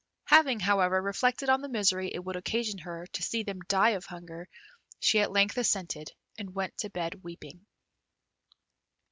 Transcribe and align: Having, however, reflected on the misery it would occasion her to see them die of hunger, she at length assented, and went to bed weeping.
Having, 0.25 0.61
however, 0.61 0.99
reflected 0.99 1.47
on 1.47 1.61
the 1.61 1.69
misery 1.69 2.09
it 2.11 2.23
would 2.23 2.35
occasion 2.35 2.79
her 2.79 3.05
to 3.13 3.21
see 3.21 3.43
them 3.43 3.59
die 3.67 3.91
of 3.91 4.05
hunger, 4.05 4.49
she 4.99 5.19
at 5.19 5.29
length 5.31 5.59
assented, 5.59 6.11
and 6.39 6.55
went 6.55 6.75
to 6.79 6.89
bed 6.89 7.23
weeping. 7.23 7.67